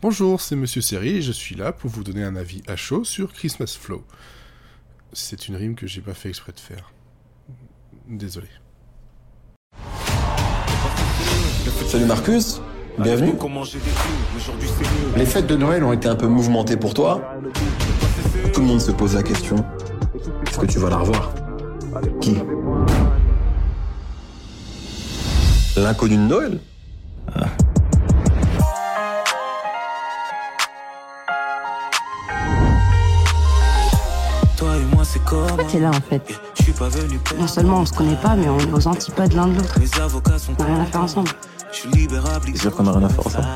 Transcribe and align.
Bonjour, 0.00 0.40
c'est 0.40 0.54
Monsieur 0.54 0.80
Seri 0.80 1.16
et 1.16 1.22
je 1.22 1.32
suis 1.32 1.56
là 1.56 1.72
pour 1.72 1.90
vous 1.90 2.04
donner 2.04 2.22
un 2.22 2.36
avis 2.36 2.62
à 2.68 2.76
chaud 2.76 3.02
sur 3.02 3.32
Christmas 3.32 3.76
Flow. 3.80 4.04
C'est 5.12 5.48
une 5.48 5.56
rime 5.56 5.74
que 5.74 5.88
j'ai 5.88 6.00
pas 6.00 6.14
fait 6.14 6.28
exprès 6.28 6.52
de 6.52 6.60
faire. 6.60 6.92
Désolé. 8.06 8.46
Salut 11.88 12.04
Marcus, 12.04 12.60
bienvenue. 12.96 13.32
Les 15.16 15.26
fêtes 15.26 15.48
de 15.48 15.56
Noël 15.56 15.82
ont 15.82 15.92
été 15.92 16.06
un 16.06 16.14
peu 16.14 16.28
mouvementées 16.28 16.76
pour 16.76 16.94
toi. 16.94 17.34
Tout 18.54 18.60
le 18.60 18.66
monde 18.66 18.80
se 18.80 18.92
pose 18.92 19.16
la 19.16 19.24
question 19.24 19.56
est-ce 20.46 20.58
que 20.58 20.66
tu 20.66 20.78
vas 20.78 20.90
la 20.90 20.98
revoir? 20.98 21.32
Qui? 22.20 22.36
L'inconnu 25.76 26.16
de 26.16 26.22
Noël? 26.22 26.60
Pourquoi 27.26 27.67
t'es 35.70 35.80
là 35.80 35.90
en 35.90 36.00
fait 36.00 36.40
Non 37.38 37.46
seulement 37.46 37.80
on 37.80 37.86
se 37.86 37.92
connaît 37.92 38.16
pas, 38.16 38.34
mais 38.34 38.48
on 38.48 38.58
est 38.58 38.72
aux 38.72 38.86
antipodes 38.88 39.32
l'un 39.34 39.48
de 39.48 39.56
l'autre. 39.56 39.74
On 40.48 40.52
n'a 40.52 40.64
rien 40.64 40.80
à 40.80 40.86
faire 40.86 41.02
ensemble. 41.02 41.30
C'est 41.70 42.56
sûr 42.56 42.74
qu'on 42.74 42.86
a 42.86 42.92
rien 42.92 43.04
à 43.04 43.08
faire 43.08 43.26
ensemble. 43.26 43.46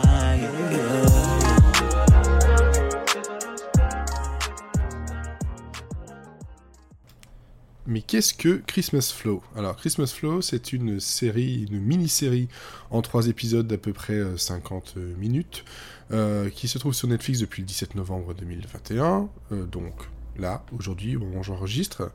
Mais 7.87 8.01
qu'est-ce 8.01 8.33
que 8.33 8.63
Christmas 8.67 9.13
Flow? 9.15 9.43
Alors, 9.57 9.77
Christmas 9.77 10.15
Flow, 10.17 10.41
c'est 10.41 10.73
une 10.73 11.01
série, 11.01 11.67
une 11.69 11.81
mini-série 11.81 12.49
en 12.91 13.03
trois 13.03 13.27
épisodes 13.27 13.67
d'à 13.67 13.77
peu 13.77 13.93
près 13.93 14.19
50 14.37 14.95
euh, 14.97 15.15
minutes, 15.17 15.65
euh, 16.13 16.49
qui 16.49 16.69
se 16.69 16.79
trouve 16.79 16.95
sur 16.95 17.09
Netflix 17.09 17.41
depuis 17.41 17.61
le 17.61 17.67
17 17.67 17.97
novembre 17.97 18.35
2021, 18.35 19.29
euh, 19.51 19.67
donc 19.67 19.95
là, 20.39 20.65
aujourd'hui, 20.77 21.17
au 21.17 21.21
moment 21.21 21.41
où 21.41 21.45
j'enregistre, 21.45 22.11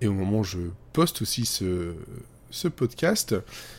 et 0.00 0.06
au 0.06 0.12
moment 0.12 0.40
où 0.40 0.44
je 0.44 0.58
poste 0.92 1.22
aussi 1.22 1.44
ce, 1.44 1.94
ce 2.50 2.68
podcast. 2.68 3.34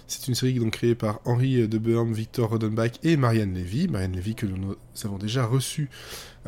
C'est 0.08 0.28
une 0.28 0.36
série 0.36 0.54
donc 0.54 0.74
créée 0.74 0.96
par 0.96 1.20
Henri 1.26 1.68
de 1.68 2.14
Victor 2.14 2.50
Rodenbach 2.50 2.92
et 3.04 3.18
Marianne 3.18 3.54
Lévy. 3.54 3.88
Marianne 3.88 4.14
Lévy 4.14 4.36
que 4.36 4.46
nous 4.46 4.76
avons 5.04 5.18
déjà 5.18 5.46
reçue 5.46 5.90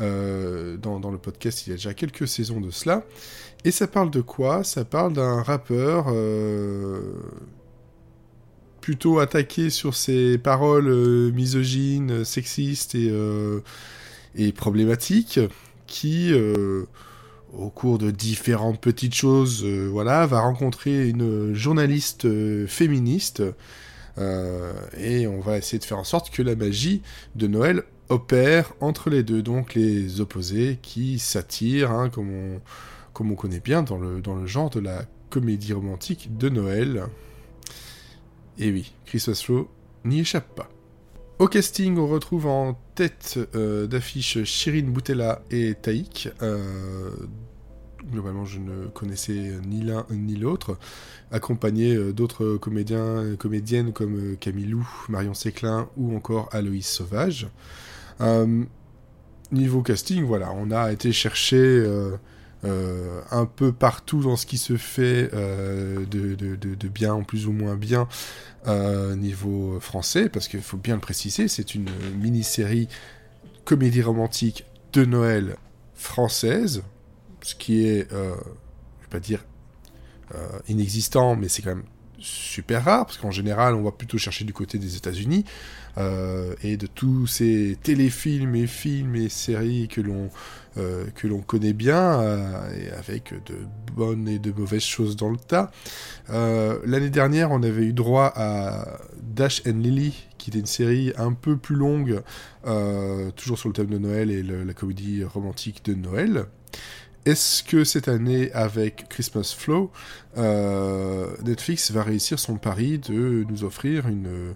euh, 0.00 0.76
dans, 0.76 0.98
dans, 0.98 1.10
le 1.10 1.18
podcast 1.18 1.66
il 1.66 1.70
y 1.70 1.72
a 1.72 1.76
déjà 1.76 1.94
quelques 1.94 2.26
saisons 2.26 2.60
de 2.60 2.70
cela. 2.70 3.04
Et 3.64 3.70
ça 3.70 3.86
parle 3.86 4.10
de 4.10 4.20
quoi? 4.20 4.64
Ça 4.64 4.84
parle 4.84 5.12
d'un 5.12 5.42
rappeur 5.42 6.06
euh, 6.08 7.00
plutôt 8.80 9.18
attaqué 9.18 9.70
sur 9.70 9.94
ses 9.94 10.38
paroles 10.38 10.88
euh, 10.88 11.30
misogynes, 11.32 12.24
sexistes 12.24 12.94
et, 12.94 13.12
et 14.34 14.52
problématiques, 14.52 15.40
qui 15.86 16.32
au 17.58 17.70
cours 17.70 17.98
de 17.98 18.10
différentes 18.10 18.80
petites 18.80 19.14
choses, 19.14 19.62
euh, 19.64 19.88
voilà, 19.90 20.26
va 20.26 20.40
rencontrer 20.40 21.08
une 21.08 21.54
journaliste 21.54 22.24
euh, 22.24 22.66
féministe 22.66 23.42
euh, 24.18 24.72
et 24.98 25.26
on 25.26 25.40
va 25.40 25.58
essayer 25.58 25.78
de 25.78 25.84
faire 25.84 25.98
en 25.98 26.04
sorte 26.04 26.30
que 26.30 26.42
la 26.42 26.56
magie 26.56 27.02
de 27.34 27.46
Noël 27.46 27.82
opère 28.08 28.72
entre 28.80 29.10
les 29.10 29.22
deux, 29.22 29.42
donc 29.42 29.74
les 29.74 30.20
opposés 30.20 30.78
qui 30.82 31.18
s'attirent, 31.18 31.90
hein, 31.90 32.10
comme, 32.10 32.60
on, 33.18 33.34
connaît 33.34 33.60
bien 33.60 33.82
dans 33.82 33.98
le, 33.98 34.20
dans 34.20 34.36
le 34.36 34.46
genre 34.46 34.70
de 34.70 34.80
la 34.80 35.04
comédie 35.30 35.72
romantique 35.72 36.36
de 36.36 36.48
Noël. 36.48 37.04
Et 38.58 38.70
oui, 38.70 38.92
Christmas 39.06 39.40
Flow 39.44 39.68
n'y 40.04 40.20
échappe 40.20 40.54
pas. 40.54 40.68
Au 41.38 41.48
casting, 41.48 41.98
on 41.98 42.06
retrouve 42.06 42.46
en 42.46 42.78
tête 42.94 43.38
euh, 43.54 43.86
d'affiche 43.86 44.44
Shirin 44.44 44.84
Boutella 44.84 45.42
et 45.50 45.74
Taïk. 45.74 46.28
Euh, 46.42 47.10
globalement, 48.10 48.44
je 48.44 48.58
ne 48.58 48.86
connaissais 48.86 49.52
ni 49.66 49.82
l'un 49.82 50.06
ni 50.10 50.36
l'autre. 50.36 50.78
Accompagnés 51.30 51.94
euh, 51.94 52.12
d'autres 52.12 52.56
comédiens 52.56 53.32
et 53.32 53.36
comédiennes 53.36 53.92
comme 53.92 54.36
Camilou, 54.38 54.86
Marion 55.08 55.34
Séclin 55.34 55.88
ou 55.96 56.14
encore 56.16 56.48
Aloïs 56.52 56.86
Sauvage. 56.86 57.48
niveau 59.52 59.82
casting, 59.82 60.24
voilà, 60.24 60.52
on 60.52 60.70
a 60.70 60.92
été 60.92 61.12
chercher 61.12 61.84
euh, 62.64 63.20
un 63.30 63.46
peu 63.46 63.72
partout 63.72 64.22
dans 64.22 64.36
ce 64.36 64.46
qui 64.46 64.58
se 64.58 64.76
fait 64.76 65.30
euh, 65.34 66.06
de, 66.06 66.88
bien, 66.88 67.20
plus 67.22 67.46
ou 67.46 67.52
moins 67.52 67.76
bien, 67.76 68.08
euh, 68.66 69.14
niveau 69.16 69.78
français, 69.80 70.28
parce 70.28 70.48
qu'il 70.48 70.62
faut 70.62 70.76
bien 70.76 70.94
le 70.94 71.00
préciser, 71.00 71.48
c'est 71.48 71.74
une 71.74 71.88
mini-série 72.18 72.88
comédie 73.64 74.02
romantique 74.02 74.64
de 74.92 75.04
Noël 75.04 75.56
française, 75.94 76.82
ce 77.42 77.54
qui 77.54 77.84
est, 77.84 78.08
je 78.10 78.16
vais 78.16 79.10
pas 79.10 79.20
dire 79.20 79.44
inexistant, 80.68 81.36
mais 81.36 81.48
c'est 81.48 81.62
quand 81.62 81.74
même 81.74 81.84
super 82.18 82.84
rare, 82.84 83.04
parce 83.06 83.18
qu'en 83.18 83.30
général, 83.30 83.74
on 83.74 83.82
va 83.82 83.92
plutôt 83.92 84.16
chercher 84.16 84.44
du 84.44 84.54
côté 84.54 84.78
des 84.78 84.96
États-Unis, 84.96 85.44
et 85.98 86.76
de 86.76 86.86
tous 86.86 87.26
ces 87.26 87.76
téléfilms 87.82 88.54
et 88.54 88.66
films 88.66 89.16
et 89.16 89.28
séries 89.28 89.88
que 89.88 90.00
l'on 90.00 90.30
euh, 90.76 91.06
que 91.14 91.26
l'on 91.26 91.40
connaît 91.40 91.72
bien, 91.72 92.20
euh, 92.20 92.70
et 92.74 92.90
avec 92.92 93.32
de 93.46 93.54
bonnes 93.94 94.28
et 94.28 94.38
de 94.38 94.52
mauvaises 94.52 94.82
choses 94.82 95.16
dans 95.16 95.30
le 95.30 95.36
tas. 95.36 95.70
L'année 96.28 97.10
dernière, 97.10 97.50
on 97.50 97.62
avait 97.62 97.84
eu 97.84 97.92
droit 97.92 98.32
à 98.34 98.98
Dash 99.22 99.62
and 99.66 99.78
Lily, 99.78 100.26
qui 100.38 100.50
était 100.50 100.58
une 100.58 100.66
série 100.66 101.12
un 101.16 101.32
peu 101.32 101.56
plus 101.56 101.76
longue, 101.76 102.22
toujours 103.36 103.58
sur 103.58 103.68
le 103.68 103.74
thème 103.74 103.86
de 103.86 103.98
Noël 103.98 104.30
et 104.30 104.42
la 104.42 104.74
comédie 104.74 105.22
romantique 105.24 105.84
de 105.84 105.94
Noël. 105.94 106.46
Est-ce 107.24 107.62
que 107.62 107.84
cette 107.84 108.08
année, 108.08 108.52
avec 108.52 109.06
Christmas 109.08 109.54
Flow, 109.56 109.90
euh, 110.36 111.34
Netflix 111.42 111.90
va 111.90 112.02
réussir 112.02 112.38
son 112.38 112.56
pari 112.56 112.98
de 112.98 113.46
nous 113.48 113.64
offrir 113.64 114.08
une, 114.08 114.54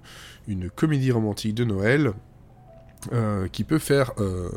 une 0.49 0.69
comédie 0.69 1.11
romantique 1.11 1.55
de 1.55 1.65
Noël 1.65 2.13
euh, 3.13 3.49
qui, 3.49 3.65
peut 3.65 3.79
faire, 3.79 4.13
euh, 4.19 4.51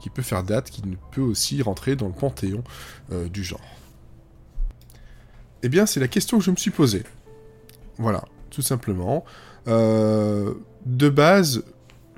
qui 0.00 0.10
peut 0.10 0.22
faire 0.22 0.42
date, 0.42 0.70
qui 0.70 0.82
peut 1.12 1.20
aussi 1.20 1.62
rentrer 1.62 1.96
dans 1.96 2.06
le 2.06 2.12
panthéon 2.12 2.62
du 3.30 3.44
genre 3.44 3.60
Eh 5.62 5.68
bien, 5.68 5.86
c'est 5.86 6.00
la 6.00 6.08
question 6.08 6.38
que 6.38 6.44
je 6.44 6.50
me 6.50 6.56
suis 6.56 6.70
posée. 6.70 7.04
Voilà, 7.98 8.24
tout 8.50 8.62
simplement. 8.62 9.24
de 9.66 11.08
base, 11.08 11.64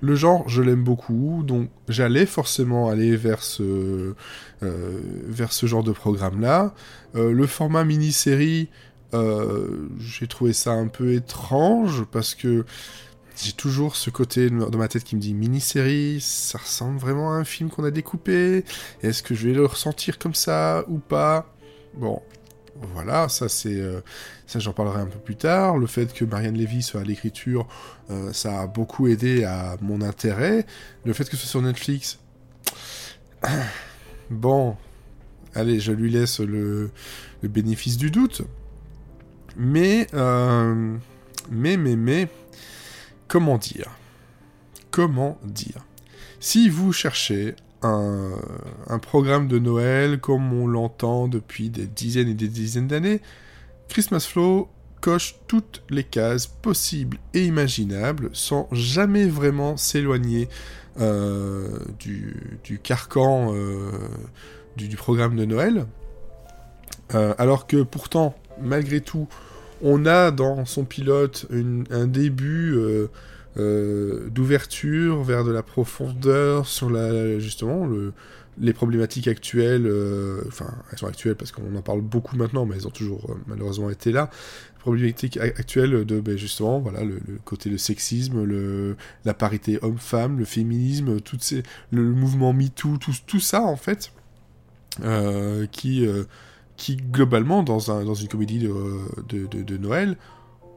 le 0.01 0.15
genre, 0.15 0.49
je 0.49 0.63
l'aime 0.63 0.83
beaucoup, 0.83 1.43
donc 1.45 1.69
j'allais 1.89 2.27
forcément 2.27 2.89
aller 2.89 3.17
vers 3.17 3.43
ce, 3.43 4.15
euh, 4.63 5.01
vers 5.27 5.53
ce 5.53 5.67
genre 5.67 5.83
de 5.83 5.93
programme-là. 5.93 6.75
Euh, 7.17 7.33
le 7.33 7.47
format 7.47 7.85
mini-série, 7.85 8.69
euh, 9.13 9.89
j'ai 9.99 10.27
trouvé 10.27 10.53
ça 10.53 10.73
un 10.73 10.89
peu 10.89 11.13
étrange 11.13 12.05
parce 12.11 12.35
que 12.35 12.65
j'ai 13.43 13.53
toujours 13.53 13.97
ce 13.97 14.11
côté 14.11 14.51
dans 14.51 14.79
ma 14.79 14.89
tête 14.89 15.05
qui 15.05 15.17
me 15.17 15.21
dit 15.21 15.35
mini-série, 15.35 16.21
ça 16.21 16.59
ressemble 16.59 16.99
vraiment 16.99 17.33
à 17.33 17.37
un 17.37 17.45
film 17.45 17.71
qu'on 17.71 17.85
a 17.85 17.91
découpé. 17.91 18.65
Est-ce 19.03 19.23
que 19.23 19.35
je 19.35 19.49
vais 19.49 19.55
le 19.55 19.67
ressentir 19.67 20.19
comme 20.19 20.35
ça 20.35 20.85
ou 20.89 20.99
pas? 20.99 21.53
Bon, 21.95 22.23
voilà, 22.95 23.29
ça 23.29 23.49
c'est 23.49 23.75
euh, 23.75 24.01
ça 24.47 24.59
j'en 24.59 24.73
parlerai 24.73 25.01
un 25.01 25.07
peu 25.07 25.19
plus 25.19 25.37
tard. 25.37 25.79
Le 25.79 25.87
fait 25.87 26.13
que 26.13 26.25
Marianne 26.25 26.57
Lévy 26.57 26.83
soit 26.83 27.01
à 27.01 27.05
l'écriture, 27.05 27.67
euh, 28.11 28.33
ça 28.33 28.61
a 28.61 28.67
beaucoup 28.67 29.09
aidé 29.09 29.45
à 29.45 29.77
mon 29.81 30.01
intérêt. 30.03 30.67
Le 31.05 31.13
fait 31.13 31.25
que 31.25 31.37
ce 31.37 31.43
soit 31.43 31.51
sur 31.51 31.63
Netflix, 31.63 32.19
bon, 34.31 34.77
allez, 35.55 35.81
je 35.81 35.93
lui 35.93 36.11
laisse 36.11 36.41
le, 36.41 36.91
bénéfice 37.43 37.97
du 37.97 38.11
doute. 38.11 38.43
Mais, 39.57 40.07
euh, 40.15 40.97
mais, 41.51 41.77
mais, 41.77 41.97
mais, 41.97 42.29
comment 43.31 43.59
dire? 43.59 43.89
Comment 44.91 45.39
dire? 45.45 45.87
Si 46.41 46.69
vous 46.69 46.93
cherchez 46.93 47.55
un, 47.81 48.33
programme 49.01 49.47
de 49.49 49.59
Noël 49.59 50.21
comme 50.21 50.53
on 50.53 50.67
l'entend 50.67 51.29
depuis 51.29 51.71
des 51.71 51.87
dizaines 51.87 52.29
et 52.29 52.35
des 52.35 52.49
dizaines 52.49 52.89
d'années, 52.89 53.23
Christmas 53.89 54.27
Flow 54.29 54.69
coche 55.01 55.37
toutes 55.47 55.83
les 55.89 56.05
cases 56.05 56.47
possibles 56.47 57.19
et 57.33 57.47
imaginables 57.47 58.31
sans 58.35 58.69
jamais 58.73 59.27
vraiment 59.27 59.79
s'éloigner 59.79 60.49
euh, 61.01 61.79
du, 61.99 62.81
carcan 62.83 63.55
euh, 63.55 63.93
du, 64.77 64.97
programme 64.97 65.37
de 65.37 65.45
Noël. 65.45 65.87
Euh, 67.15 67.33
alors 67.39 67.69
que 67.69 67.83
pourtant, 67.83 68.35
malgré 68.61 69.01
tout, 69.01 69.29
on 69.83 70.07
a 70.07 70.31
dans 70.31 70.65
son 70.65 70.85
pilote 70.85 71.47
un 71.91 72.07
début 72.07 72.77
euh, 73.57 74.29
d'ouverture 74.31 75.23
vers 75.23 75.45
de 75.45 75.51
la 75.51 75.63
profondeur 75.63 76.67
sur 76.67 76.91
justement 77.41 77.87
le, 77.87 78.13
les 78.61 78.73
problématiques 78.73 79.29
actuelles, 79.29 79.87
euh, 79.87 80.43
enfin, 80.47 80.73
elles 80.93 80.99
sont 80.99 81.07
actuelles 81.07 81.35
parce 81.35 81.51
qu'on 81.51 81.75
en 81.75 81.83
parle 81.83 82.03
beaucoup 82.03 82.37
maintenant, 82.37 82.67
mais 82.67 82.77
elles 82.77 82.87
ont 82.87 82.91
toujours 82.93 83.31
euh, 83.31 83.35
malheureusement 83.47 83.91
été 83.91 84.13
là. 84.13 84.31
Les 84.77 84.81
problématiques 84.81 85.37
actuelles 85.39 86.05
de, 86.05 86.21
ben, 86.21 86.37
justement, 86.37 86.79
voilà, 86.79 87.05
le, 87.05 87.21
côté 87.45 87.71
le 87.71 87.79
sexisme, 87.79 88.47
la 89.25 89.35
parité 89.35 89.79
homme-femme, 89.83 90.39
le 90.39 90.45
féminisme, 90.45 91.21
toutes 91.21 91.55
le, 91.91 92.03
mouvement 92.03 92.53
MeToo, 92.53 92.99
tout, 92.99 93.41
ça, 93.41 93.63
en 93.63 93.77
fait, 93.77 94.13
euh, 95.03 95.67
qui, 95.67 96.07
qui, 96.81 96.97
globalement, 96.97 97.63
dans, 97.63 97.91
un, 97.91 98.05
dans 98.05 98.15
une 98.15 98.29
comédie 98.29 98.59
de 98.59 99.77
Noël, 99.77 100.17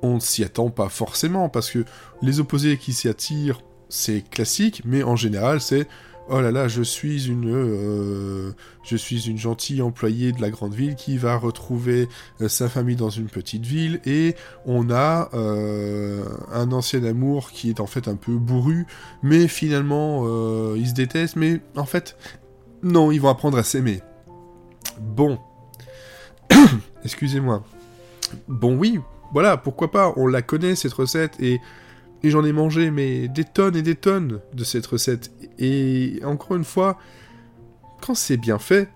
on 0.02 0.16
ne 0.16 0.20
s'y 0.20 0.44
attend 0.44 0.70
pas 0.70 0.90
forcément, 0.90 1.48
parce 1.48 1.72
que 1.72 1.86
les 2.22 2.42
opposés 2.42 2.78
qui 2.78 2.92
s'y 2.92 3.08
attirent, 3.08 3.62
c'est 3.88 4.22
classique, 4.30 4.82
mais 4.86 5.02
en 5.02 5.16
général, 5.16 5.62
c'est 5.62 5.88
oh 6.30 6.42
là 6.42 6.52
là, 6.52 6.68
je 6.68 6.82
suis 6.82 7.28
une, 7.28 7.50
euh, 7.50 8.52
je 8.84 8.98
suis 8.98 9.30
une 9.30 9.38
gentille 9.38 9.82
employée 9.82 10.34
de 10.34 10.42
la 10.42 10.50
grande 10.50 10.74
ville 10.74 10.96
qui 10.96 11.18
va 11.18 11.38
retrouver 11.38 12.10
euh, 12.42 12.50
sa 12.50 12.68
famille 12.68 12.96
dans 12.98 13.10
une 13.10 13.28
petite 13.28 13.66
ville 13.66 14.02
et 14.06 14.36
on 14.66 14.90
a 14.90 15.30
euh, 15.34 16.24
un 16.52 16.72
ancien 16.72 17.04
amour 17.04 17.52
qui 17.52 17.70
est 17.70 17.80
en 17.80 17.88
fait 17.88 18.10
un 18.10 18.16
peu 18.16 18.34
bourru, 18.34 18.86
mais 19.22 19.48
finalement 19.48 20.26
ils 20.76 20.90
se 20.90 20.94
détestent, 20.94 21.38
mais 21.38 21.62
en 21.78 21.86
fait 21.86 22.18
non, 22.84 23.12
ils 23.12 23.22
vont 23.22 23.30
apprendre 23.30 23.58
à 23.58 23.64
s'aimer. 23.64 24.02
Bon, 25.00 25.40
excusez-moi. 27.04 27.64
Bon 28.48 28.76
oui, 28.76 29.00
voilà, 29.32 29.58
pourquoi 29.58 29.92
pas, 29.92 30.14
on 30.16 30.28
la 30.28 30.42
connaît 30.42 30.76
cette 30.76 30.94
recette 30.94 31.40
et 31.40 31.60
et 32.24 32.30
j'en 32.30 32.46
ai 32.46 32.54
mangé, 32.54 32.90
mais 32.90 33.28
des 33.28 33.44
tonnes 33.44 33.76
et 33.76 33.82
des 33.82 33.96
tonnes 33.96 34.40
de 34.54 34.64
cette 34.64 34.86
recette. 34.86 35.30
Et 35.60 36.22
encore 36.24 36.56
une 36.56 36.64
fois, 36.64 36.98
quand 38.02 38.16
c'est 38.16 38.38
bien 38.38 38.60
fait, 38.60 38.90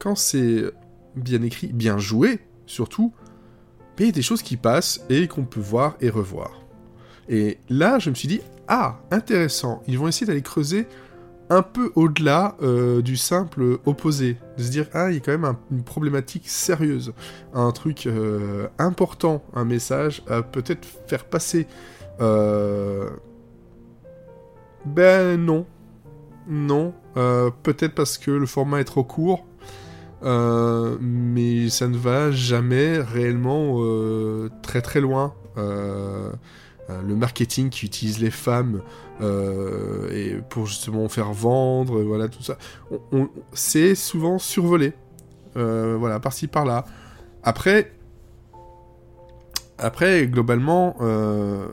quand 0.00 0.16
c'est 0.16 0.64
bien 1.14 1.40
écrit, 1.42 1.68
bien 1.68 1.98
joué, 1.98 2.40
surtout, 2.66 3.12
il 4.00 4.06
y 4.06 4.08
a 4.08 4.12
des 4.12 4.22
choses 4.22 4.42
qui 4.42 4.56
passent 4.56 5.04
et 5.08 5.28
qu'on 5.28 5.44
peut 5.44 5.60
voir 5.60 5.96
et 6.00 6.10
revoir. 6.10 6.62
Et 7.28 7.58
là, 7.68 8.00
je 8.00 8.10
me 8.10 8.14
suis 8.16 8.26
dit, 8.26 8.40
ah, 8.66 8.98
intéressant, 9.12 9.80
ils 9.86 9.96
vont 9.96 10.08
essayer 10.08 10.26
d'aller 10.26 10.42
creuser 10.42 10.86
un 11.50 11.62
peu 11.62 11.92
au-delà 11.94 12.56
euh, 12.62 13.02
du 13.02 13.16
simple 13.16 13.78
opposé, 13.84 14.36
de 14.56 14.62
se 14.62 14.70
dire 14.70 14.86
ah 14.94 15.10
il 15.10 15.14
y 15.14 15.16
a 15.18 15.20
quand 15.20 15.36
même 15.36 15.56
une 15.70 15.82
problématique 15.82 16.48
sérieuse, 16.48 17.12
un 17.52 17.70
truc 17.70 18.06
euh, 18.06 18.68
important, 18.78 19.44
un 19.54 19.64
message 19.64 20.22
à 20.28 20.42
peut-être 20.42 20.86
faire 21.06 21.24
passer 21.24 21.66
euh... 22.20 23.10
Ben 24.86 25.36
non. 25.36 25.66
Non. 26.46 26.92
Peut-être 27.14 27.94
parce 27.94 28.18
que 28.18 28.30
le 28.30 28.44
format 28.44 28.80
est 28.80 28.84
trop 28.84 29.02
court. 29.02 29.46
Mais 30.22 31.70
ça 31.70 31.88
ne 31.88 31.96
va 31.96 32.30
jamais 32.30 32.98
réellement 32.98 33.80
très 34.62 34.82
très 34.82 35.00
loin. 35.00 35.32
Le 36.88 37.16
marketing 37.16 37.70
qui 37.70 37.86
utilise 37.86 38.20
les 38.20 38.30
femmes 38.30 38.82
et 39.22 40.36
pour 40.50 40.66
justement 40.66 41.08
faire 41.08 41.32
vendre, 41.32 42.02
voilà 42.02 42.28
tout 42.28 42.42
ça, 42.42 42.58
c'est 43.52 43.94
souvent 43.94 44.38
survolé. 44.38 44.92
voilà, 45.54 46.20
par-ci 46.20 46.46
par-là. 46.46 46.84
Après, 47.42 47.92
après, 49.78 50.26
globalement, 50.26 50.96
euh, 51.00 51.66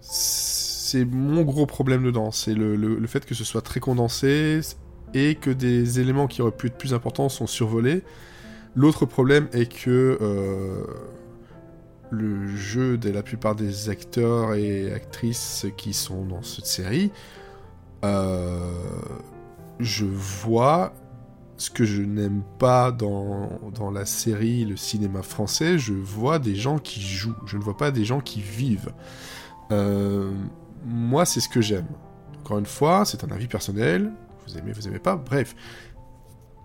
c'est 0.00 1.04
mon 1.04 1.42
gros 1.42 1.66
problème 1.66 2.02
dedans. 2.02 2.30
C'est 2.30 2.54
le, 2.54 3.06
fait 3.06 3.26
que 3.26 3.34
ce 3.34 3.44
soit 3.44 3.62
très 3.62 3.80
condensé 3.80 4.60
et 5.12 5.34
que 5.34 5.50
des 5.50 6.00
éléments 6.00 6.26
qui 6.26 6.42
auraient 6.42 6.50
pu 6.50 6.68
être 6.68 6.78
plus 6.78 6.94
importants 6.94 7.28
sont 7.28 7.46
survolés. 7.46 8.02
L'autre 8.74 9.04
problème 9.04 9.48
est 9.52 9.66
que 9.66 10.18
euh, 10.20 10.84
le 12.10 12.56
jeu 12.56 12.98
de 12.98 13.10
la 13.10 13.22
plupart 13.22 13.54
des 13.54 13.88
acteurs 13.88 14.54
et 14.54 14.92
actrices 14.92 15.66
qui 15.76 15.92
sont 15.92 16.24
dans 16.24 16.42
cette 16.42 16.66
série, 16.66 17.12
euh, 18.04 18.72
je 19.78 20.04
vois 20.04 20.92
ce 21.56 21.70
que 21.70 21.84
je 21.84 22.02
n'aime 22.02 22.42
pas 22.58 22.90
dans, 22.90 23.50
dans, 23.74 23.90
la 23.90 24.06
série, 24.06 24.64
le 24.64 24.76
cinéma 24.76 25.22
français, 25.22 25.78
je 25.78 25.92
vois 25.92 26.38
des 26.38 26.54
gens 26.54 26.78
qui 26.78 27.00
jouent, 27.02 27.36
je 27.46 27.58
ne 27.58 27.62
vois 27.62 27.76
pas 27.76 27.90
des 27.90 28.04
gens 28.04 28.20
qui 28.20 28.40
vivent. 28.40 28.92
Euh, 29.70 30.32
moi, 30.86 31.26
c'est 31.26 31.40
ce 31.40 31.48
que 31.48 31.60
j'aime. 31.60 31.86
Encore 32.40 32.58
une 32.58 32.66
fois, 32.66 33.04
c'est 33.04 33.24
un 33.24 33.30
avis 33.30 33.46
personnel, 33.46 34.10
vous 34.46 34.56
aimez, 34.56 34.72
vous 34.72 34.88
aimez 34.88 34.98
pas, 34.98 35.16
bref. 35.16 35.54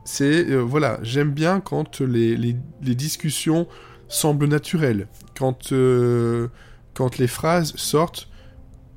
C'est, 0.06 0.50
euh, 0.50 0.59
voilà, 0.59 1.00
j'aime 1.01 1.31
bien 1.31 1.59
quand 1.59 2.00
les, 2.00 2.38
les, 2.38 2.56
les, 2.81 2.95
discussions 2.95 3.68
semblent 4.07 4.48
naturelles, 4.48 5.07
quand, 5.38 5.72
euh, 5.72 6.48
quand 6.94 7.18
les 7.18 7.28
phrases 7.28 7.75
sortent 7.75 8.30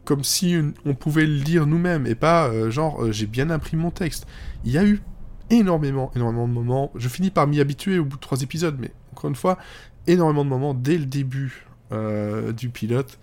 comme 0.05 0.25
si 0.25 0.57
on 0.87 0.95
pouvait 0.95 1.27
le 1.27 1.41
dire 1.41 1.67
nous-mêmes, 1.67 2.07
et 2.07 2.15
pas 2.15 2.71
genre, 2.71 3.13
j'ai 3.13 3.27
bien 3.27 3.51
appris 3.51 3.77
mon 3.77 3.91
texte. 3.91 4.27
Il 4.65 4.73
y 4.73 4.79
a 4.79 4.85
eu 4.85 5.03
énormément, 5.51 6.11
énormément 6.15 6.49
de 6.49 6.53
moments. 6.53 6.91
Je 6.95 7.09
finis 7.09 7.31
par 7.31 7.47
m'y 7.47 7.61
habituer 7.61 7.99
au 7.99 8.05
bout 8.05 8.17
de 8.17 8.21
trois 8.23 8.41
épisodes, 8.43 8.77
mais 8.79 8.91
encore 9.13 9.29
une 9.29 9.37
fois, 9.37 9.59
énormément 10.07 10.45
de 10.45 10.51
moments 10.51 10.75
dès 10.75 10.99
le 10.99 11.07
début 11.07 11.67
euh, 11.93 12.53
du 12.53 12.71
pilote. 12.71 13.19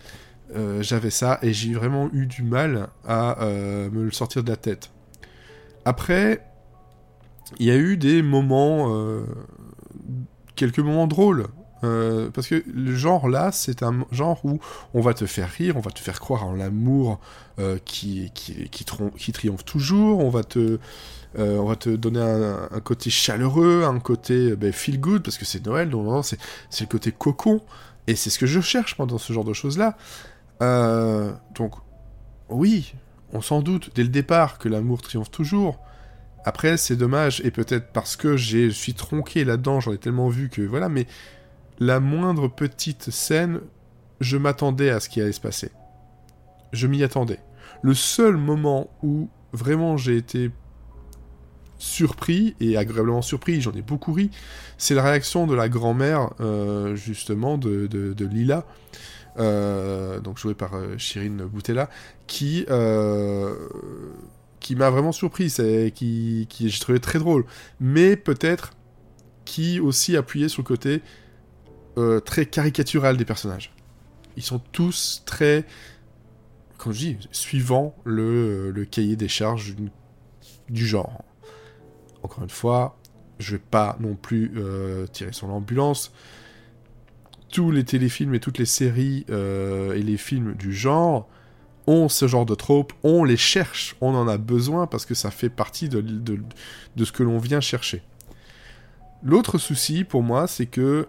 Euh, 0.55 0.81
j'avais 0.81 1.09
ça 1.09 1.39
et 1.41 1.53
j'ai 1.53 1.73
vraiment 1.73 2.09
eu 2.13 2.27
du 2.27 2.43
mal 2.43 2.89
à 3.03 3.41
euh, 3.43 3.89
me 3.89 4.03
le 4.03 4.11
sortir 4.11 4.43
de 4.43 4.49
la 4.49 4.55
tête. 4.55 4.91
Après, 5.85 6.45
il 7.59 7.65
y 7.65 7.71
a 7.71 7.77
eu 7.77 7.97
des 7.97 8.21
moments, 8.21 8.91
quelques 10.55 10.79
moments 10.79 11.05
drôles. 11.05 11.45
Parce 11.81 12.47
que 12.47 12.63
le 12.73 12.95
genre 12.95 13.29
là, 13.29 13.51
c'est 13.51 13.83
un 13.83 14.05
genre 14.11 14.43
où 14.43 14.59
on 14.95 15.01
va 15.01 15.13
te 15.13 15.25
faire 15.27 15.49
rire, 15.49 15.77
on 15.77 15.81
va 15.81 15.91
te 15.91 15.99
faire 15.99 16.19
croire 16.19 16.45
en 16.45 16.53
l'amour 16.53 17.19
qui, 17.85 18.31
qui, 18.33 18.69
qui, 18.69 18.85
qui, 19.17 19.31
triomphe 19.31 19.63
toujours, 19.63 20.19
on 20.19 20.29
va 20.29 20.43
te, 20.43 20.79
euh, 21.37 21.57
on 21.57 21.65
va 21.65 21.75
te 21.75 21.89
donner 21.89 22.21
un, 22.21 22.79
côté 22.79 23.09
chaleureux, 23.09 23.83
un 23.83 23.99
côté 23.99 24.55
ben, 24.55 24.71
feel 24.71 24.99
good, 24.99 25.21
parce 25.21 25.37
que 25.37 25.43
c'est 25.43 25.65
Noël, 25.65 25.89
donc 25.89 26.23
c'est, 26.23 26.39
le 26.81 26.85
côté 26.87 27.11
cocon, 27.11 27.61
et 28.07 28.15
c'est 28.15 28.29
ce 28.29 28.39
que 28.39 28.45
je 28.45 28.61
cherche 28.61 28.95
pendant 28.95 29.15
dans 29.15 29.19
ce 29.19 29.33
genre 29.33 29.43
de 29.43 29.53
choses-là. 29.53 29.97
Euh, 30.61 31.33
donc, 31.53 31.73
oui, 32.49 32.93
on 33.33 33.41
s'en 33.41 33.61
doute 33.61 33.91
dès 33.95 34.03
le 34.03 34.09
départ 34.09 34.59
que 34.59 34.69
l'amour 34.69 35.01
triomphe 35.01 35.29
toujours. 35.29 35.79
Après, 36.45 36.77
c'est 36.77 36.95
dommage, 36.95 37.41
et 37.43 37.51
peut-être 37.51 37.91
parce 37.91 38.15
que 38.15 38.37
je 38.37 38.69
suis 38.69 38.93
tronqué 38.93 39.43
là-dedans, 39.43 39.81
j'en 39.81 39.91
ai 39.91 39.97
tellement 39.97 40.29
vu 40.29 40.47
que 40.49 40.61
voilà, 40.61 40.87
mais 40.87 41.05
la 41.79 41.99
moindre 41.99 42.47
petite 42.47 43.11
scène, 43.11 43.61
je 44.19 44.37
m'attendais 44.37 44.89
à 44.89 44.99
ce 44.99 45.09
qui 45.09 45.21
allait 45.21 45.31
se 45.31 45.41
passer. 45.41 45.71
Je 46.71 46.87
m'y 46.87 47.03
attendais. 47.03 47.39
Le 47.81 47.93
seul 47.93 48.37
moment 48.37 48.89
où 49.03 49.29
vraiment 49.53 49.97
j'ai 49.97 50.17
été 50.17 50.51
surpris 51.77 52.55
et 52.59 52.77
agréablement 52.77 53.21
surpris, 53.21 53.61
j'en 53.61 53.73
ai 53.73 53.81
beaucoup 53.81 54.13
ri, 54.13 54.31
c'est 54.77 54.95
la 54.95 55.03
réaction 55.03 55.45
de 55.45 55.55
la 55.55 55.69
grand-mère 55.69 56.31
euh, 56.39 56.95
justement 56.95 57.57
de, 57.57 57.87
de, 57.87 58.25
Lila, 58.25 58.65
euh, 59.37 60.19
donc 60.19 60.37
jouée 60.37 60.53
par 60.53 60.75
euh, 60.75 60.97
Shirin 60.97 61.45
Boutella, 61.45 61.89
qui 62.27 62.65
qui 64.61 64.75
m'a 64.75 64.89
vraiment 64.89 65.11
surpris, 65.11 65.51
c'est 65.51 65.91
qui, 65.93 66.47
qui 66.49 66.69
j'ai 66.69 66.79
trouvé 66.79 66.99
très 66.99 67.19
drôle, 67.19 67.45
mais 67.79 68.15
peut-être 68.15 68.71
qui 69.43 69.79
aussi 69.79 70.17
appuyait 70.17 70.49
sur 70.49 70.63
le 70.63 70.67
côté 70.67 71.03
très 72.25 72.45
caricatural 72.45 73.17
des 73.17 73.25
personnages. 73.25 73.73
Ils 74.37 74.43
sont 74.43 74.59
tous 74.71 75.23
très, 75.25 75.65
comme 76.77 76.93
je 76.93 76.99
dis, 76.99 77.17
suivant 77.31 77.95
le, 78.03 78.71
le 78.71 78.85
cahier 78.85 79.15
des 79.15 79.27
charges 79.29 79.75
du 80.69 80.85
genre. 80.85 81.23
Encore 82.21 82.43
une 82.43 82.49
fois, 82.49 82.97
je 83.39 83.51
vais 83.51 83.61
pas 83.61 83.97
non 83.99 84.15
plus 84.15 84.51
euh, 84.55 85.07
tirer 85.07 85.31
sur 85.31 85.47
l'ambulance. 85.47 86.11
Tous 87.51 87.71
les 87.71 87.83
téléfilms 87.83 88.33
et 88.33 88.39
toutes 88.39 88.57
les 88.57 88.65
séries 88.65 89.25
euh, 89.29 89.93
et 89.93 90.01
les 90.01 90.17
films 90.17 90.53
du 90.55 90.73
genre 90.73 91.27
ont 91.87 92.09
ce 92.09 92.27
genre 92.27 92.45
de 92.45 92.55
tropes, 92.55 92.93
on 93.03 93.23
les 93.23 93.37
cherche, 93.37 93.95
on 94.01 94.15
en 94.15 94.27
a 94.27 94.37
besoin 94.37 94.87
parce 94.87 95.05
que 95.05 95.13
ça 95.13 95.29
fait 95.29 95.49
partie 95.49 95.87
de, 95.87 96.01
de, 96.01 97.05
ce 97.05 97.11
que 97.11 97.21
l'on 97.21 97.37
vient 97.37 97.61
chercher. 97.61 98.01
L'autre 99.21 99.59
souci 99.59 100.03
pour 100.03 100.23
moi, 100.23 100.47
c'est 100.47 100.65
que 100.65 101.07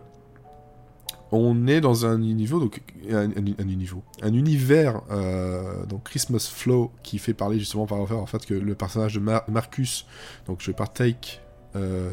on 1.33 1.67
est 1.67 1.81
dans 1.81 2.07
un 2.07 2.19
niveau, 2.19 2.71
un, 3.11 4.33
univers, 4.33 5.03
euh, 5.11 5.85
donc 5.87 6.05
Christmas 6.05 6.49
Flow, 6.53 6.93
qui 7.03 7.19
fait 7.19 7.35
parler 7.35 7.59
justement 7.59 7.87
par 7.87 8.01
en 8.01 8.27
fait 8.27 8.47
que 8.47 8.55
le 8.55 8.75
personnage 8.75 9.15
de 9.15 9.21
Marcus, 9.21 10.07
donc 10.47 10.61
je 10.61 10.71
par 10.71 10.93
Take, 10.93 11.41
euh, 11.75 12.13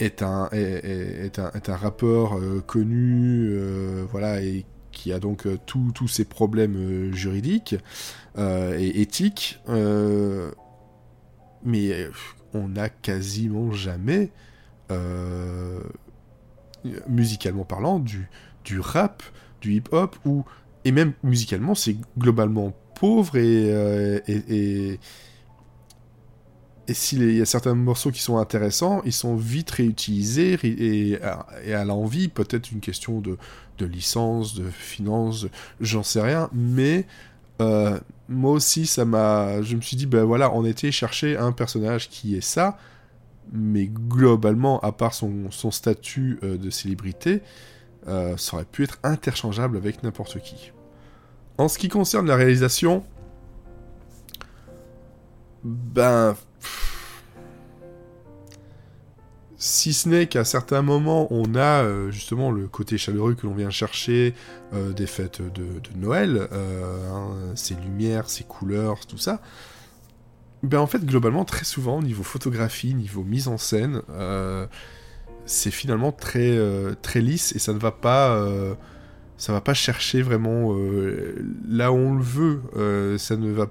est, 0.00 0.22
un, 0.22 0.48
est, 0.52 1.38
un, 1.38 1.50
est 1.50 1.68
rappeur 1.70 2.36
euh, 2.36 2.60
connu, 2.66 3.56
voilà, 4.10 4.42
et 4.42 4.64
qui 4.90 5.12
a 5.12 5.20
donc 5.20 5.46
tous 5.66 6.08
ses 6.08 6.24
problèmes 6.24 7.14
juridiques 7.14 7.76
et 8.36 9.00
éthiques. 9.00 9.60
mais 11.64 12.08
on 12.54 12.68
n'a 12.68 12.88
quasiment 12.88 13.70
jamais, 13.70 14.32
musicalement 17.08 17.64
parlant, 17.64 17.98
du, 17.98 18.28
du 18.64 18.80
rap, 18.80 19.22
du 19.60 19.74
hip-hop, 19.74 20.16
ou 20.24 20.44
et 20.84 20.92
même 20.92 21.12
musicalement, 21.22 21.74
c'est 21.74 21.96
globalement 22.18 22.72
pauvre 22.94 23.36
et, 23.36 24.22
et, 24.26 24.98
et 26.88 26.94
s'il 26.94 27.36
y 27.36 27.40
a 27.40 27.44
certains 27.44 27.74
morceaux 27.74 28.10
qui 28.10 28.22
sont 28.22 28.38
intéressants, 28.38 29.02
ils 29.04 29.12
sont 29.12 29.36
vite 29.36 29.70
réutilisés 29.70 30.58
et, 30.62 31.18
et 31.64 31.74
à 31.74 31.84
l'envie, 31.84 32.28
peut-être 32.28 32.72
une 32.72 32.80
question 32.80 33.20
de, 33.20 33.36
de 33.78 33.86
licence, 33.86 34.54
de 34.54 34.68
finance, 34.70 35.46
j'en 35.80 36.02
sais 36.02 36.20
rien, 36.20 36.48
mais 36.52 37.06
euh, 37.60 37.98
moi 38.28 38.52
aussi, 38.52 38.86
ça 38.86 39.04
m'a. 39.04 39.62
Je 39.62 39.76
me 39.76 39.80
suis 39.80 39.96
dit, 39.96 40.06
ben 40.06 40.24
voilà, 40.24 40.52
on 40.54 40.64
était 40.64 40.90
chercher 40.92 41.36
un 41.36 41.52
personnage 41.52 42.08
qui 42.08 42.36
est 42.36 42.40
ça, 42.40 42.78
mais 43.52 43.86
globalement, 43.86 44.80
à 44.80 44.92
part 44.92 45.14
son, 45.14 45.50
statut 45.70 46.38
euh, 46.42 46.56
de 46.56 46.70
célébrité, 46.70 47.42
euh, 48.08 48.36
ça 48.36 48.56
aurait 48.56 48.64
pu 48.64 48.84
être 48.84 48.98
interchangeable 49.02 49.76
avec 49.76 50.02
n'importe 50.02 50.40
qui. 50.40 50.72
En 51.58 51.68
ce 51.68 51.78
qui 51.78 51.88
concerne 51.88 52.26
la 52.26 52.36
réalisation, 52.36 53.04
ben 55.64 56.34
si 59.56 59.92
ce 59.92 60.08
n'est 60.08 60.26
qu'à 60.26 60.44
certains 60.44 60.80
moments, 60.80 61.28
on 61.30 61.54
a 61.54 61.82
euh, 61.82 62.10
justement 62.10 62.50
le 62.50 62.66
côté 62.66 62.96
chaleureux 62.96 63.34
que 63.34 63.46
l'on 63.46 63.52
vient 63.52 63.68
chercher 63.68 64.34
des 64.72 65.06
fêtes 65.06 65.42
de, 65.42 65.80
Noël, 65.96 66.48
euh, 66.52 67.10
hein, 67.12 67.54
lumières, 67.82 68.30
ces 68.30 68.44
couleurs, 68.44 69.04
tout 69.06 69.18
ça. 69.18 69.42
Ben 70.62 70.78
en 70.78 70.86
fait, 70.86 71.04
globalement, 71.04 71.44
très 71.44 71.64
souvent, 71.64 72.02
niveau 72.02 72.22
photographie, 72.22 72.94
niveau 72.94 73.22
mise 73.22 73.48
en 73.48 73.58
scène, 73.58 74.02
c'est 75.46 75.70
finalement 75.70 76.12
très, 76.12 76.58
très 77.00 77.20
lisse 77.20 77.54
et 77.56 77.58
ça 77.58 77.72
ne 77.72 77.78
va 77.78 77.92
pas, 77.92 78.38
ça 79.38 79.54
va 79.54 79.62
pas 79.62 79.72
chercher 79.72 80.20
vraiment 80.20 80.76
là 81.66 81.92
où 81.92 81.96
on 81.96 82.14
le 82.14 82.22
veut. 82.22 83.16
ça 83.16 83.36
ne 83.36 83.50
va 83.50 83.68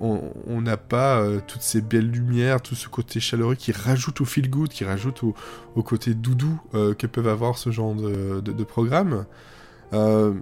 on 0.00 0.60
n'a 0.60 0.76
pas 0.76 1.20
euh, 1.20 1.40
toutes 1.46 1.62
ces 1.62 1.80
belles 1.80 2.10
lumières, 2.10 2.60
tout 2.60 2.74
ce 2.74 2.88
côté 2.88 3.20
chaleureux 3.20 3.54
qui 3.54 3.72
rajoute 3.72 4.20
au 4.20 4.24
feel 4.24 4.48
good, 4.48 4.68
qui 4.68 4.84
rajoute 4.84 5.22
au, 5.22 5.34
côté 5.82 6.14
doudou 6.14 6.60
euh, 6.74 6.94
que 6.94 7.06
peuvent 7.06 7.28
avoir 7.28 7.58
ce 7.58 7.70
genre 7.70 7.94
de, 7.94 8.64
programme. 8.64 9.26
Euh, 9.92 10.34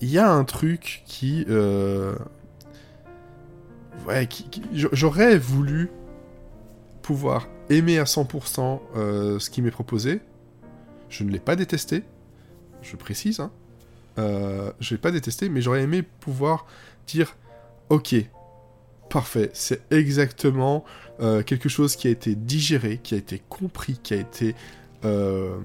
il 0.00 0.10
y 0.10 0.18
a 0.18 0.30
un 0.30 0.44
truc 0.44 1.02
qui... 1.06 1.46
Ouais, 4.06 4.28
j'aurais 4.72 5.38
voulu 5.38 5.90
pouvoir 7.02 7.48
aimer 7.70 7.98
à 7.98 8.04
100% 8.04 8.80
ce 9.38 9.50
qui 9.50 9.62
m'est 9.62 9.70
proposé. 9.70 10.20
Je 11.08 11.24
ne 11.24 11.30
l'ai 11.30 11.38
pas 11.38 11.56
détesté, 11.56 12.04
je 12.80 12.96
précise. 12.96 13.40
Hein. 13.40 13.50
je 14.16 14.22
ne 14.22 14.90
l'ai 14.90 14.98
pas 14.98 15.10
détesté, 15.10 15.48
mais 15.48 15.60
j'aurais 15.60 15.82
aimé 15.82 16.02
pouvoir 16.02 16.66
dire, 17.06 17.36
ok, 17.90 18.14
parfait. 19.12 19.50
C'est 19.52 19.82
exactement 19.92 20.84
euh, 21.20 21.42
quelque 21.42 21.68
chose 21.68 21.96
qui 21.96 22.08
a 22.08 22.10
été 22.10 22.34
digéré, 22.34 22.98
qui 23.02 23.14
a 23.14 23.18
été 23.18 23.42
compris, 23.48 23.98
qui 24.02 24.14
a 24.14 24.16
été 24.16 24.54
euh, 25.04 25.58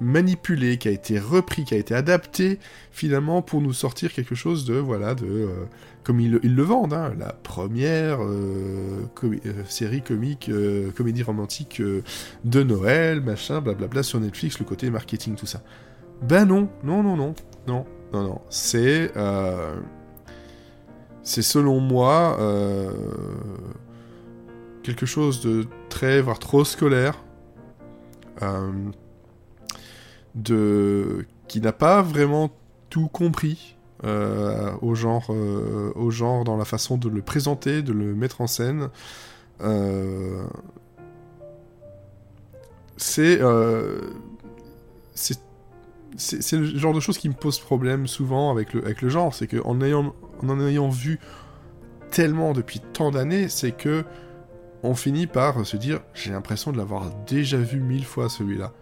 manipulé, 0.00 0.78
qui 0.78 0.88
a 0.88 0.90
été 0.90 1.18
repris, 1.18 1.64
qui 1.64 1.74
a 1.74 1.76
été 1.76 1.94
adapté 1.94 2.58
finalement 2.90 3.42
pour 3.42 3.60
nous 3.60 3.72
sortir 3.72 4.12
quelque 4.12 4.34
chose 4.34 4.64
de 4.64 4.74
voilà 4.74 5.14
de 5.14 5.26
euh, 5.26 5.48
comme 6.02 6.20
ils, 6.20 6.32
le 6.42 6.62
vendent, 6.62 6.94
hein, 6.94 7.12
la 7.18 7.32
première 7.32 8.20
série 9.68 10.00
comique, 10.00 10.50
comédie 10.96 11.22
romantique 11.22 11.82
de 12.44 12.62
Noël, 12.62 13.20
machin, 13.20 13.60
blablabla 13.60 14.02
sur 14.02 14.18
Netflix, 14.18 14.58
le 14.58 14.64
côté 14.64 14.88
marketing, 14.88 15.36
tout 15.36 15.44
ça. 15.44 15.60
Ben 16.22 16.46
non, 16.46 16.70
non, 16.82 17.02
non, 17.02 17.16
non, 17.16 17.34
non, 17.66 17.84
non, 18.14 18.22
non. 18.22 18.40
C'est 18.48 19.12
c'est 21.22 21.42
selon 21.42 21.80
moi 21.80 22.36
euh, 22.40 22.90
quelque 24.82 25.06
chose 25.06 25.40
de 25.40 25.66
très, 25.88 26.20
voire 26.20 26.38
trop 26.38 26.64
scolaire, 26.64 27.22
euh, 28.42 28.72
de 30.34 31.26
qui 31.48 31.60
n'a 31.60 31.72
pas 31.72 32.02
vraiment 32.02 32.50
tout 32.90 33.08
compris 33.08 33.76
euh, 34.04 34.72
au 34.82 34.94
genre, 34.94 35.30
au 35.30 36.10
genre 36.10 36.44
dans 36.44 36.56
la 36.56 36.64
façon 36.64 36.96
de 36.96 37.08
le 37.08 37.22
présenter, 37.22 37.82
de 37.82 37.92
le 37.92 38.14
mettre 38.14 38.40
en 38.40 38.46
scène. 38.46 38.88
c'est 42.96 43.40
c'est 46.16 46.56
le 46.56 46.64
genre 46.64 46.92
de 46.92 47.00
choses 47.00 47.18
qui 47.18 47.28
me 47.28 47.34
pose 47.34 47.58
problème 47.58 48.06
souvent 48.06 48.50
avec 48.50 48.74
le, 48.74 48.84
avec 48.84 49.02
le 49.02 49.08
genre, 49.08 49.34
c'est 49.34 49.46
qu'en 49.46 49.80
ayant, 49.80 50.14
en 50.42 50.66
ayant 50.66 50.88
vu 50.88 51.18
tellement 52.10 52.52
depuis 52.52 52.80
tant 52.80 53.10
d'années, 53.10 53.48
c'est 53.48 53.72
que 53.72 54.04
on 54.82 54.94
finit 54.94 55.26
par 55.26 55.64
se 55.66 55.76
dire 55.76 56.00
j'ai 56.14 56.30
l'impression 56.30 56.72
de 56.72 56.78
l'avoir 56.78 57.10
déjà 57.26 57.58
vu 57.58 57.80
mille 57.80 58.04
fois 58.04 58.28
celui-là. 58.28 58.72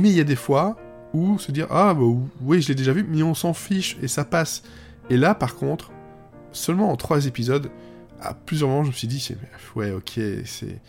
Mais 0.00 0.10
il 0.10 0.16
y 0.16 0.20
a 0.20 0.24
des 0.24 0.36
fois 0.36 0.76
où 1.12 1.38
se 1.38 1.52
dire 1.52 1.68
ah 1.70 1.94
bah 1.94 2.04
oui 2.42 2.60
je 2.60 2.68
l'ai 2.68 2.74
déjà 2.74 2.92
vu 2.92 3.06
mais 3.08 3.22
on 3.22 3.34
s'en 3.34 3.54
fiche 3.54 3.96
et 4.02 4.08
ça 4.08 4.24
passe. 4.24 4.62
Et 5.10 5.16
là 5.16 5.34
par 5.34 5.56
contre, 5.56 5.92
seulement 6.52 6.90
en 6.90 6.96
trois 6.96 7.26
épisodes, 7.26 7.70
à 8.20 8.34
plusieurs 8.34 8.68
moments 8.68 8.84
je 8.84 8.88
me 8.88 8.94
suis 8.94 9.08
dit 9.08 9.28
ouais 9.76 9.92
ok 9.92 10.20
c'est 10.44 10.80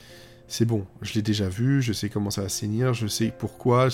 c'est 0.48 0.66
bon, 0.66 0.86
je 1.02 1.14
l'ai 1.14 1.22
déjà 1.22 1.50
vu, 1.50 1.82
je 1.82 1.94
sais 1.94 2.10
comment 2.10 2.30
ça 2.30 2.42
va 2.42 2.50
saigner, 2.50 2.94
je 2.94 3.08
sais 3.08 3.34
pourquoi. 3.38 3.88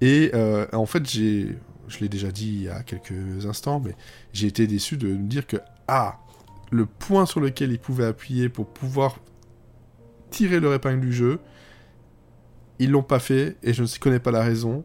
Et 0.00 0.30
euh, 0.34 0.66
en 0.72 0.86
fait, 0.86 1.08
j'ai, 1.08 1.56
je 1.88 1.98
l'ai 2.00 2.08
déjà 2.08 2.30
dit 2.30 2.46
il 2.46 2.62
y 2.64 2.68
a 2.68 2.82
quelques 2.82 3.46
instants, 3.46 3.80
mais 3.80 3.94
j'ai 4.32 4.46
été 4.46 4.66
déçu 4.66 4.96
de 4.96 5.08
me 5.08 5.28
dire 5.28 5.46
que, 5.46 5.56
ah, 5.88 6.18
le 6.70 6.86
point 6.86 7.26
sur 7.26 7.40
lequel 7.40 7.72
il 7.72 7.78
pouvait 7.78 8.04
appuyer 8.04 8.48
pour 8.48 8.66
pouvoir 8.66 9.18
tirer 10.30 10.60
le 10.60 10.74
épingle 10.74 11.00
du 11.00 11.12
jeu, 11.12 11.40
ils 12.78 12.90
l'ont 12.90 13.02
pas 13.02 13.18
fait, 13.18 13.56
et 13.62 13.72
je 13.72 13.82
ne 13.82 13.98
connais 13.98 14.20
pas 14.20 14.30
la 14.30 14.42
raison. 14.42 14.84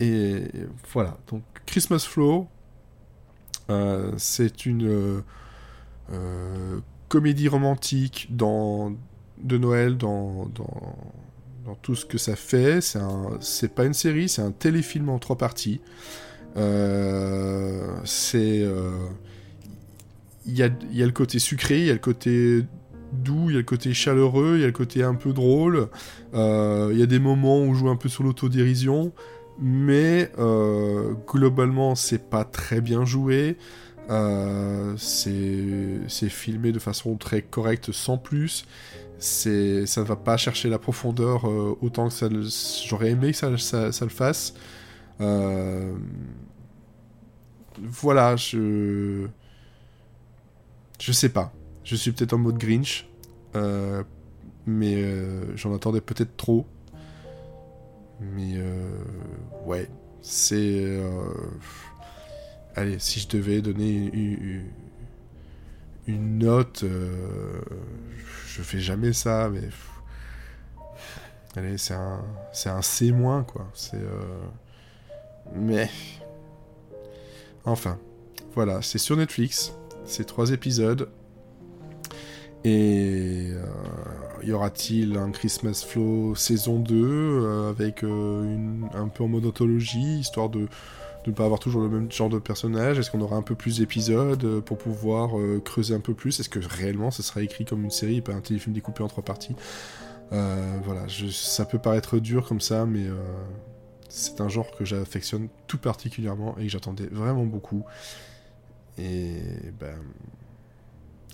Et 0.00 0.44
voilà, 0.92 1.18
donc 1.28 1.42
Christmas 1.66 2.06
Flow, 2.08 2.48
euh, 3.70 4.12
c'est 4.16 4.66
une 4.66 5.22
euh, 6.12 6.80
comédie 7.08 7.48
romantique 7.48 8.28
dans, 8.30 8.92
de 9.38 9.58
Noël 9.58 9.96
dans, 9.96 10.46
dans 10.46 11.74
tout 11.82 11.94
ce 11.94 12.04
que 12.04 12.18
ça 12.18 12.36
fait. 12.36 12.80
C'est 12.80 12.98
un, 12.98 13.38
pas 13.74 13.84
une 13.84 13.94
série, 13.94 14.28
c'est 14.28 14.42
un 14.42 14.52
téléfilm 14.52 15.08
en 15.08 15.18
trois 15.18 15.38
parties. 15.38 15.80
Euh, 16.56 17.96
c'est, 18.04 18.62
euh, 18.62 19.08
il 20.46 20.56
y, 20.56 20.62
a, 20.62 20.68
y 20.92 21.02
a 21.02 21.06
le 21.06 21.12
côté 21.12 21.38
sucré, 21.38 21.80
il 21.80 21.86
y 21.86 21.90
a 21.90 21.94
le 21.94 21.98
côté 21.98 22.64
doux, 23.22 23.50
il 23.50 23.52
y 23.52 23.56
a 23.56 23.58
le 23.58 23.64
côté 23.64 23.94
chaleureux, 23.94 24.54
il 24.56 24.60
y 24.60 24.64
a 24.64 24.66
le 24.66 24.72
côté 24.72 25.02
un 25.02 25.14
peu 25.14 25.32
drôle. 25.32 25.88
Euh, 26.34 26.90
il 26.92 26.98
y 26.98 27.02
a 27.02 27.06
des 27.06 27.18
moments 27.18 27.58
où 27.58 27.62
on 27.62 27.74
joue 27.74 27.88
un 27.88 27.96
peu 27.96 28.08
sur 28.08 28.24
l'autodérision, 28.24 29.12
mais 29.60 30.30
globalement 31.26 31.94
c'est 31.94 32.30
pas 32.30 32.44
très 32.44 32.80
bien 32.80 33.04
joué. 33.04 33.56
c'est 34.96 36.28
filmé 36.28 36.72
de 36.72 36.78
façon 36.78 37.16
très 37.16 37.42
correcte 37.42 37.92
sans 37.92 38.18
plus 38.18 38.66
ça 39.24 40.00
ne 40.00 40.06
va 40.06 40.16
pas 40.16 40.36
chercher 40.36 40.68
la 40.68 40.78
profondeur 40.78 41.48
euh, 41.48 41.76
autant 41.80 42.08
que 42.08 42.14
j'aurais 42.86 43.10
aimé 43.10 43.32
que 43.32 43.36
ça, 43.36 43.50
le 43.50 44.08
fasse 44.08 44.54
euh, 45.20 45.94
voilà 47.78 48.36
je 48.36 49.26
je 51.00 51.12
sais 51.12 51.28
pas 51.28 51.52
je 51.84 51.96
suis 51.96 52.12
peut-être 52.12 52.32
en 52.32 52.38
mode 52.38 52.58
Grinch 52.58 53.08
euh, 53.54 54.02
mais 54.66 54.96
j'en 55.56 55.74
attendais 55.74 56.00
peut-être 56.00 56.36
trop 56.36 56.66
mais 58.20 58.58
ouais 59.66 59.88
c'est 60.22 61.00
allez 62.74 62.98
si 62.98 63.20
je 63.20 63.28
devais 63.28 63.60
donner 63.60 64.10
une, 66.06 66.38
note 66.38 66.84
je 68.56 68.62
fais 68.62 68.78
jamais 68.78 69.12
ça, 69.12 69.50
mais. 69.50 69.68
Allez, 71.56 71.76
c'est 71.76 71.94
un, 71.94 72.24
c'est 72.52 72.68
un 72.68 72.82
C-, 72.82 73.12
quoi. 73.46 73.68
C'est. 73.74 73.96
Euh, 73.96 74.44
mais. 75.54 75.90
Enfin. 77.64 77.98
Voilà, 78.54 78.80
c'est 78.82 78.98
sur 78.98 79.16
Netflix. 79.16 79.72
C'est 80.04 80.24
trois 80.24 80.52
épisodes. 80.52 81.10
Et 82.64 83.50
euh, 83.52 84.42
y 84.42 84.52
aura-t-il 84.52 85.18
un 85.18 85.30
Christmas 85.30 85.84
Flow 85.86 86.34
saison 86.34 86.78
2 86.78 86.94
euh, 86.96 87.68
avec 87.68 88.02
une, 88.02 88.88
un 88.94 89.08
peu 89.08 89.22
en 89.24 89.28
mode 89.28 89.44
anthologie, 89.44 90.20
histoire 90.20 90.48
de, 90.48 90.66
ne 91.26 91.32
pas 91.32 91.44
avoir 91.44 91.60
toujours 91.60 91.82
le 91.82 91.90
même 91.90 92.10
genre 92.10 92.30
de 92.30 92.38
personnage? 92.38 92.98
Est-ce 92.98 93.10
qu'on 93.10 93.20
aura 93.20 93.36
un 93.36 93.42
peu 93.42 93.54
plus 93.54 93.78
d'épisodes 93.78 94.42
euh, 94.44 94.60
pour 94.62 94.78
pouvoir 94.78 95.32
creuser 95.62 95.94
un 95.94 96.00
peu 96.00 96.14
plus? 96.14 96.40
Est-ce 96.40 96.48
que 96.48 96.58
réellement 96.58 97.10
ça 97.10 97.22
sera 97.22 97.42
écrit 97.42 97.66
comme 97.66 97.84
une 97.84 97.90
série 97.90 98.16
et 98.16 98.22
pas 98.22 98.32
un 98.32 98.40
téléfilm 98.40 98.74
découpé 98.74 99.02
en 99.02 99.08
trois 99.08 99.24
parties? 99.24 99.56
Voilà, 100.30 101.06
ça 101.30 101.64
peut 101.64 101.78
paraître 101.78 102.18
dur 102.18 102.48
comme 102.48 102.60
ça, 102.60 102.86
mais 102.86 103.04
c'est 104.08 104.40
un 104.40 104.48
genre 104.48 104.76
que 104.76 104.84
j'affectionne 104.84 105.48
tout 105.68 105.78
particulièrement 105.78 106.56
et 106.58 106.64
que 106.64 106.68
j'attendais 106.70 107.06
vraiment 107.06 107.44
beaucoup. 107.44 107.84
Et 108.98 109.36
ben, 109.78 109.96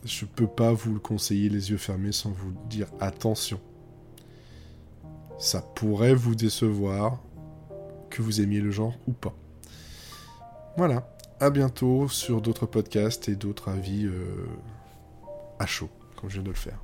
je 0.04 0.24
peux 0.24 0.46
pas 0.46 0.72
vous 0.72 0.94
le 0.94 1.00
conseiller 1.00 1.48
les 1.48 1.70
yeux 1.70 1.76
fermés 1.76 2.12
sans 2.12 2.30
vous 2.30 2.52
dire 2.68 2.88
attention. 3.00 3.60
Ça 5.38 5.62
pourrait 5.62 6.14
vous 6.14 6.34
décevoir, 6.34 7.20
que 8.10 8.22
vous 8.22 8.40
aimiez 8.40 8.60
le 8.60 8.70
genre 8.70 8.94
ou 9.06 9.12
pas. 9.12 9.34
Voilà, 10.76 11.08
à 11.38 11.50
bientôt 11.50 12.08
sur 12.08 12.40
d'autres 12.40 12.66
podcasts 12.66 13.28
et 13.28 13.36
d'autres 13.36 13.68
avis 13.68 14.06
euh, 14.06 14.46
à 15.58 15.66
chaud, 15.66 15.90
comme 16.16 16.28
je 16.28 16.34
viens 16.34 16.44
de 16.44 16.48
le 16.48 16.54
faire. 16.54 16.78